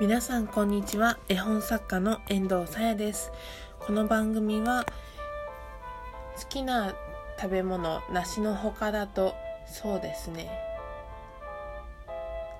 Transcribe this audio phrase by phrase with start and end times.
[0.00, 1.18] 皆さんこんにちは。
[1.28, 3.32] 絵本作家の遠藤さやです。
[3.80, 4.86] この番組は
[6.40, 6.94] 好きな
[7.36, 9.34] 食べ物梨の他だと
[9.66, 10.56] そうですね。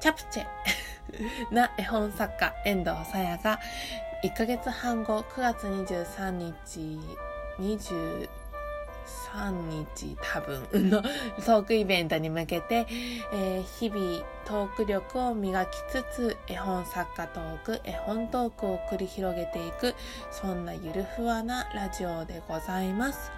[0.00, 0.46] チャプチェ
[1.54, 3.60] な絵本作家遠藤さやが
[4.24, 6.98] 1ヶ月半後9月23日
[7.60, 8.28] 20
[9.32, 9.50] 3
[9.94, 11.02] 日多分の
[11.44, 12.86] トークイベントに向けて、
[13.32, 19.94] えー、日々トーク力を磨きつつ絵本作家トーク絵本トークを繰り広げていく
[20.30, 23.30] そんなゆるふわなラジオでございます。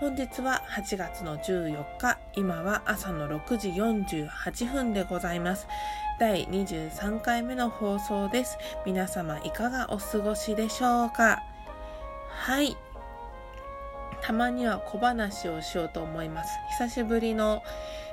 [0.00, 5.66] 本日は8月の14日今は朝の6時48分でございます。
[6.18, 8.58] 第23回目の放送です。
[8.86, 11.42] 皆様いかがお過ごしでしょうか？
[12.30, 12.76] はい。
[14.30, 16.50] たまには小話をしようと思います。
[16.78, 17.64] 久しぶりの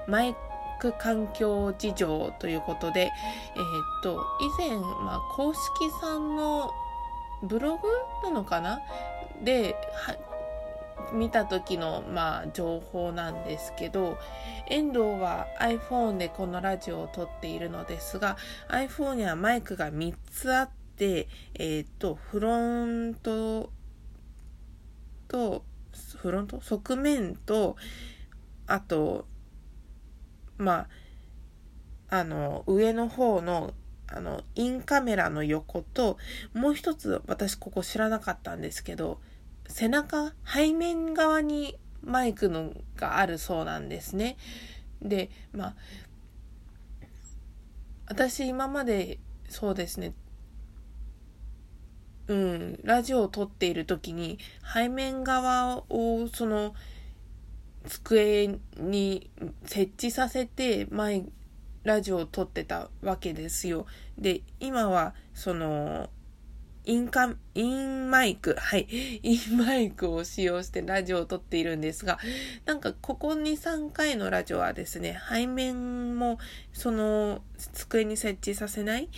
[0.07, 0.35] マイ
[0.79, 3.61] ク環境事情ということで、えー、
[3.99, 5.61] っと、以前、まあ、公式
[6.01, 6.71] さんの
[7.43, 7.87] ブログ
[8.23, 8.79] なのかな？
[9.43, 9.75] で、
[11.13, 14.17] 見た時の、まあ、情報なんですけど、
[14.71, 18.37] 遠藤は iPhone でこのラジオを撮っているのですが、
[18.69, 23.69] iPhone にはマイクが3つあって、えっ、と、フロント
[25.27, 25.61] と、
[26.17, 26.61] フロント？
[26.61, 27.75] 側面と、
[28.65, 29.27] あと、
[30.57, 30.87] ま
[32.09, 33.73] あ、あの、上の方の、
[34.07, 36.17] あの、インカメラの横と、
[36.53, 39.19] もう一つ私ここ知らなかったんですけど、
[39.67, 44.37] 背中、背面側にマイクのがあるそうなんですね。
[45.01, 45.75] で、まあ、
[48.07, 50.13] 私今までそうですね、
[52.27, 54.37] うん、ラジオを撮っている時に
[54.73, 56.75] 背面側をその
[57.85, 59.29] 机に
[59.65, 61.23] 設置させて前
[61.83, 63.85] ラジオを撮ってたわけですよ。
[64.17, 66.09] で、今はその
[66.87, 68.87] インカ、インマイク、はい、
[69.23, 72.17] インマイクを使用してラジオを撮っているんですが、
[72.65, 76.39] なんかここ2、3回のラジオはですね、背面も
[76.73, 77.41] その
[77.73, 79.09] 机に設置させない。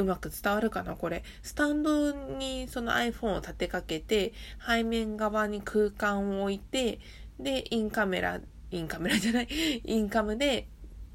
[0.00, 1.22] うまく伝わるかなこれ。
[1.42, 4.32] スタンドにその iPhone を立てかけて、
[4.66, 6.98] 背面側に空間を置いて、
[7.38, 8.40] で、インカメラ、
[8.70, 9.48] インカメラ じゃない、
[9.84, 10.68] インカムで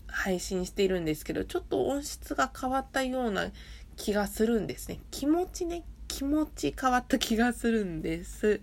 [0.07, 3.51] 配信しているんですけど、ちょっと音質が変わったような
[3.95, 4.99] 気がするんですね。
[5.11, 8.61] 気持ちね、気持ち変わった気がするんです。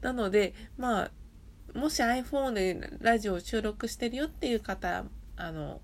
[0.00, 1.10] なので、まあ、
[1.78, 5.04] もし iPhone でラジオを収録してるよっていう方、
[5.36, 5.80] あの、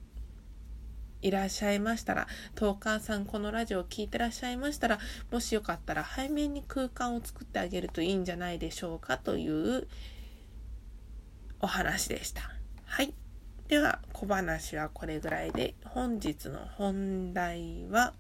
[1.23, 4.99] いらっしゃいましたら、トーカーさんこのラジオを聴いてらっしゃいましたら、
[5.31, 9.87] もしよかったら背面に空間を作ってあげるといいんじゃないでしょうかという
[11.61, 12.43] お話でした。
[12.87, 13.15] はい。
[13.69, 18.15] では、小話はこれぐらいで、本日の本題は、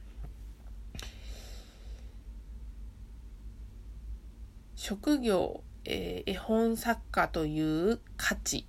[4.76, 8.66] 職業、えー、絵本作家という価値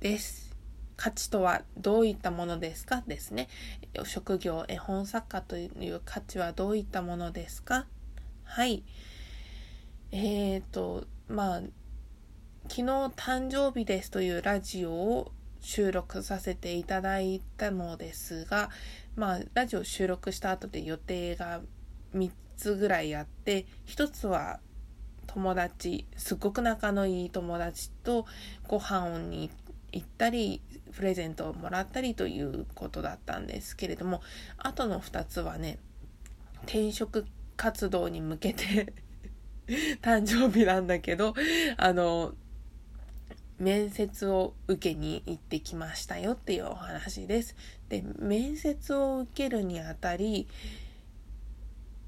[0.00, 0.49] です。
[1.00, 3.02] 価値とはどういったものですか？
[3.06, 3.48] ですね。
[4.04, 7.86] 職業絵本作家という価値はどういったものですか？
[8.44, 8.82] はい。
[10.12, 11.60] えっ、ー、と、まあ、
[12.64, 12.82] 昨日
[13.16, 18.68] 誕生日ですというラジオを収録させていただいたのですが、
[19.16, 21.62] まあ、ラジオ収録した後で予定が
[22.14, 24.60] 3つぐらいあって、1つは
[25.26, 28.26] 友達、すっごく仲のいい友達と
[28.68, 34.22] ご飯に行っ行ったり、プレゼントをもらったりということだったんですけれども
[34.58, 35.78] あとの2つはね
[36.64, 38.92] 転職活動に向けて
[40.02, 41.34] 誕生日なんだけど
[41.76, 42.34] あの
[43.58, 47.54] 面接を受けに行ってきましたよっていうお話です。
[47.90, 50.48] で面接を受けるにあたり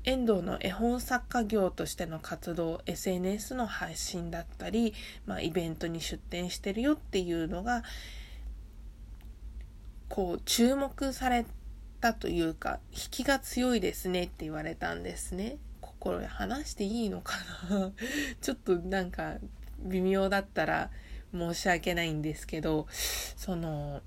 [0.04, 4.94] 遠藤の絵本作家業としての活動 SNS の配信だったり、
[5.26, 7.82] まあ、イベントに出展してるよっていうのが
[10.08, 11.46] こう注目され
[12.00, 15.56] たというか引きが強いですねって言われたんですね。
[15.80, 17.36] 心で話していいのか
[17.71, 17.92] な？
[18.42, 19.36] ちょっとなんか
[19.78, 20.91] 微妙だったら
[21.32, 24.03] 申し訳ないんですけどその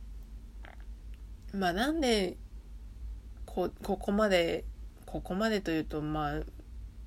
[1.53, 2.37] まあなんで
[3.45, 4.65] こここまで
[5.15, 6.41] ここまでというとまあ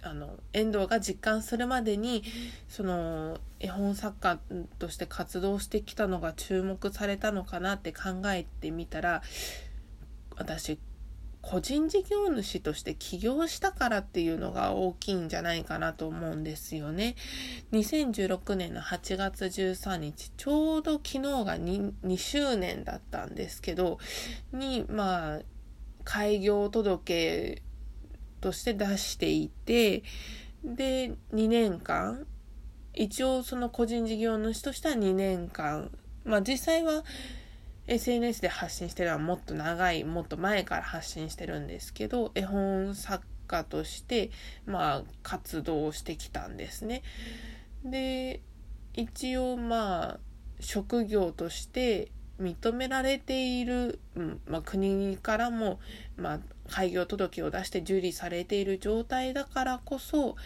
[0.00, 2.22] あの遠藤が実感するまでに
[2.69, 4.38] その絵本作家
[4.78, 9.22] として活動してきたのが注目されたのかなって考えてみたら
[10.37, 10.78] 私
[11.43, 17.14] 個人事業主として起業したからっていうのが大きいんじゃないかなと思うんですよね。
[17.72, 23.99] 2016年の8月13日、ちょうど昨日が 2, 2周年だったんですけど、
[24.52, 25.40] に、まあ、
[26.04, 27.62] 開業届
[28.40, 30.02] として出していて
[30.64, 32.26] で2年間
[32.94, 35.90] 一応その個人事業主としては2年間
[36.25, 37.05] まあ実際は
[37.87, 44.31] SNS で発信してるのはもっと長いもっと前から発信してるんですけど絵本作家として
[44.67, 47.02] まあ活動してきたんですね。
[47.85, 48.40] で
[48.94, 50.19] 一応まあ
[50.61, 55.81] 職業として認められている、うんまあ、国からも、
[56.17, 56.38] まあ、
[56.70, 60.37] 開業届を出して受理されている状態だからこそ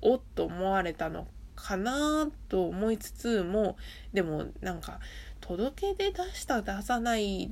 [0.00, 3.76] おっと思われたのかなと思いつつも
[4.12, 5.00] でもなんか
[5.40, 7.48] 届け出出した出さないっ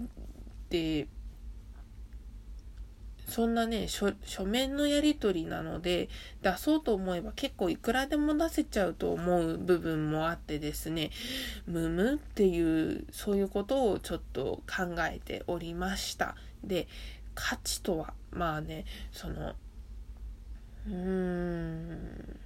[0.69, 1.09] て
[3.27, 4.13] そんなね書
[4.45, 6.09] 面のやり取りなので
[6.43, 11.11] 出そうと思えば結構いくらでも出せちゃうと思う部分もあってですね
[11.67, 16.37] むむっていうそういうことをちょっと考えておりました。
[16.63, 16.87] で
[17.35, 19.55] 価値とはまあねその
[20.87, 22.39] うーん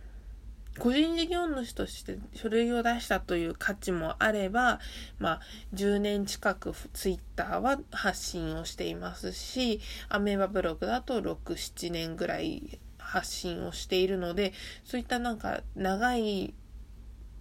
[0.78, 4.80] 個人事業主として書類を出したという価値もあれば、
[5.18, 5.40] まあ、
[5.74, 14.52] 10年近くツイッターは発信をしていますし、アメーバブログだと6、7年ぐらい発信をしているので、
[14.84, 16.54] そういったなんか長い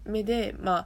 [0.05, 0.85] 目で、まあ、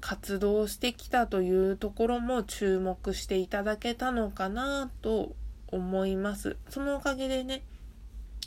[0.00, 5.34] 活動してきたというところも注目していただけたのかなと
[5.68, 6.56] 思います。
[6.68, 7.62] そのおかげでね、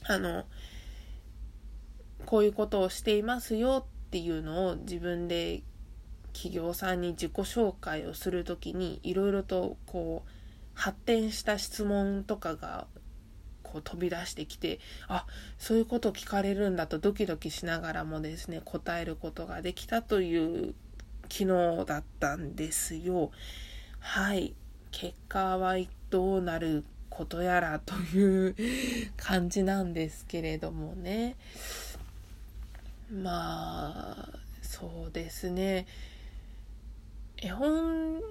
[0.05, 0.45] あの、
[2.33, 5.61] こういうことをしていますよっていうのを自分で
[6.33, 10.29] 企業さんに自己紹介をする時にいろいろとこう
[10.73, 12.87] 発展した質問とかが
[13.61, 15.27] こう飛び出してきてあ
[15.59, 20.73] そういうこと聞かれるんだとドキドキしながらもですね答えることができたという
[21.29, 23.29] 昨日だったんですよ。
[23.99, 24.55] はい
[24.89, 25.75] 結果は
[26.09, 28.55] どうなることやらという
[29.17, 31.35] 感じなんですけれどもね。
[33.11, 34.29] まあ
[34.61, 35.85] そうですね。
[37.37, 38.21] 絵本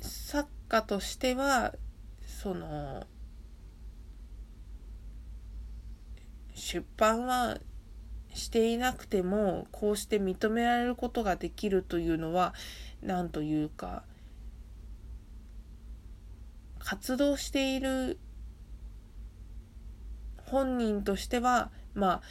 [0.00, 1.74] 作家としては
[2.26, 3.06] その
[6.54, 7.58] 出版は
[8.34, 12.54] していなくてもこうして認められることができるというのは
[13.02, 14.02] 何というか
[16.78, 18.18] 活動している
[20.44, 22.22] 本人としてはまあ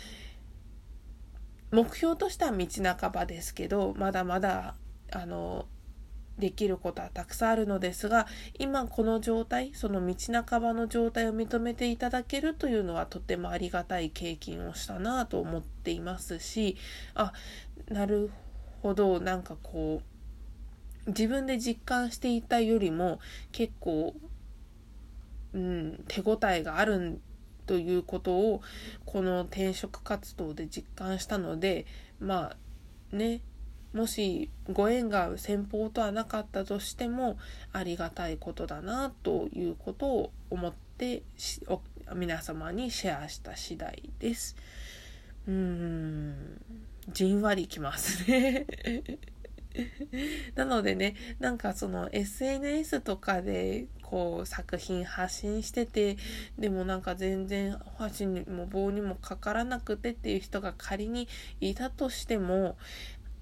[1.76, 2.66] 目標としては道
[2.98, 4.76] 半ばですけどまだまだ
[5.12, 5.66] あの
[6.40, 8.28] できることはたくさんあるのですが
[8.58, 16.78] 今この状態その道半ばの状態を認めていただけるというのはとてもありがたい経験をしたなと思っていますし
[17.14, 17.34] あ
[17.90, 18.32] なる
[18.82, 20.02] ほどなんかこ
[21.06, 23.20] う自分で実感していたよりも
[23.52, 24.14] 結構、
[25.54, 27.22] うん、手応えがあるん
[27.66, 28.62] ということを
[29.06, 31.86] この転職活動で実感したので
[32.20, 32.56] ま
[33.14, 33.42] あね
[33.94, 37.38] もしご縁が先方とはなかったとしても
[37.72, 41.24] ありがたいことだなということを思って
[42.14, 44.58] 皆様にシェアした次第です。
[45.48, 46.62] うーん
[47.10, 48.66] じんわりきますね
[50.56, 56.18] なのでね、なんかその SNS とかでこう作品発信してて、
[56.58, 61.28] でもなんか全然箸にも棒にもかからなくてっていう人が仮に
[61.60, 62.78] いたとしても、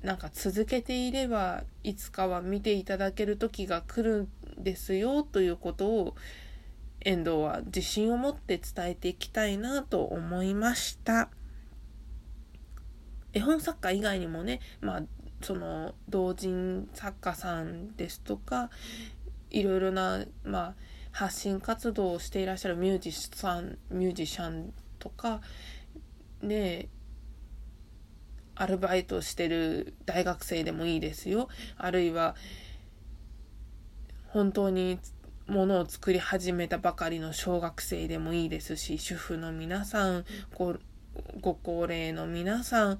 [0.01, 4.27] なんか続けていればいつかは見ていただける時が来る
[4.59, 6.15] んですよということを
[7.05, 11.29] 遠藤は自信を持って伝えていきたいなと思いました。
[13.33, 15.03] 絵本作家以外にもね、まあ
[15.43, 18.69] その同人作家さんですとか
[19.49, 20.73] いろいろな、まあ、
[21.11, 25.41] 発信活動をしていらっしゃるミュージシャンミュージシャンとか
[26.41, 26.87] ね
[28.55, 31.49] アルバイトしてる大学生でもいいですよ。
[31.75, 32.35] あるいは
[34.27, 34.99] 本当に
[35.47, 40.75] ものを作り始めたばかりの小学生でもいいですし主婦の皆さんご
[41.41, 42.99] ご高齢の皆さん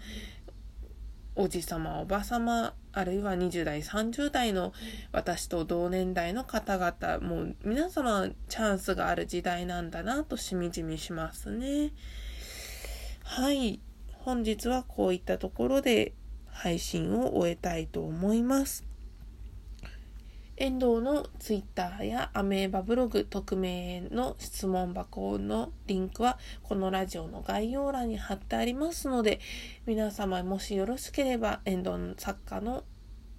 [1.36, 4.72] おじさまおばさまあるいは20代30代の
[5.12, 11.92] 私と同年代の方々もう皆様チャンスがある時代なんだなとしみじみしますね。
[13.24, 13.80] はい。
[14.12, 16.14] 本日はこういったところで
[16.46, 18.93] 配信を終えたいと思います。
[20.56, 29.40] 遠藤のツイッターやアメーバブログ匿名の質問箱のリンクはこのラジオの概要欄に貼ってありますので
[29.86, 32.84] 皆様もしよろしければ遠藤作家の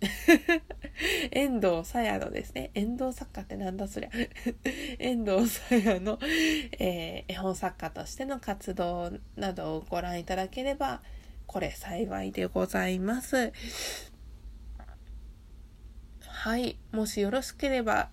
[1.31, 4.11] 遠藤さやのですね、遠藤作家ってなんだそりゃ。
[4.99, 6.19] 遠藤さやの、
[6.79, 11.03] えー、絵本作家としての活動などをご覧いただければ、
[11.47, 14.14] これ幸いでございます。
[16.45, 16.77] はい。
[16.93, 18.11] もしよろしければ、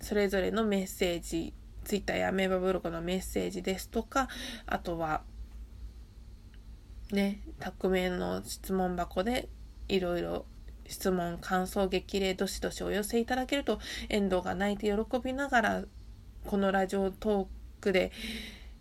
[0.00, 1.52] それぞれのメッセージ、
[1.84, 4.26] ツイッターやメーバーブログのメッセージですとか、
[4.64, 5.20] あとは、
[7.12, 9.50] ね、匿名の質問箱で
[9.86, 10.46] いろいろ
[10.86, 15.84] 質問、感想、激励、どしどしお寄せいただけると、遠藤が泣いて喜びながら、
[16.46, 18.12] このラジオトークで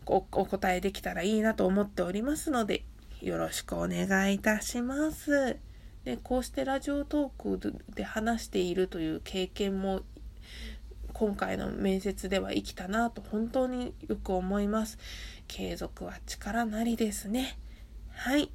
[0.06, 2.86] お答えできたらいいなと思っておりますので、
[3.20, 5.73] よろしくお願いいたします。
[6.06, 10.02] でこうしてラジオトークで話しているという経験も
[11.14, 14.98] 今回の面接では生きたなと本当によく思います。
[15.48, 17.58] 継続は力なりですね。
[18.10, 18.52] はい。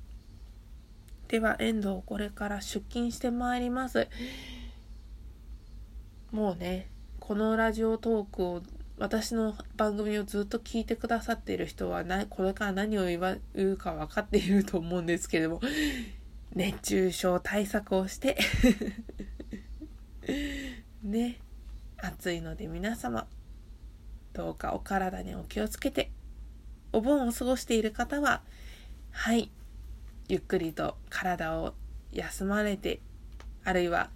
[1.28, 4.08] では、遠藤、これから出勤してまいります。
[6.32, 6.88] もうね、
[7.20, 8.62] このラジオトークを、
[8.98, 15.60] 私の番組をずっと聞いてくださっている人は、これから何を言わ言うか分かっていると思うんですけれども、
[16.54, 18.38] 熱中症対策をして
[21.02, 21.38] ね、
[21.96, 23.26] 暑いので皆様、
[24.32, 26.10] どうかお体にお気をつけて、
[26.92, 28.42] お盆を過ごしている方は、
[29.10, 29.50] はい、
[30.28, 31.74] ゆっくりと体を
[32.12, 33.00] 休まれて、
[33.64, 34.10] あるいは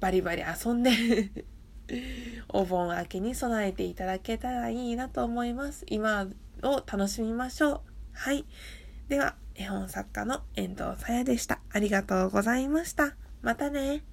[0.00, 0.90] バリバリ遊んで
[2.48, 5.84] お盆明けに備えていただけたらいいなと思います。
[5.88, 6.26] 今
[6.62, 7.80] を楽しみましょう。
[8.12, 8.44] はい。
[9.08, 11.60] では、絵本作家の遠藤さやでした。
[11.70, 13.16] ありがとうございました。
[13.42, 14.04] またね。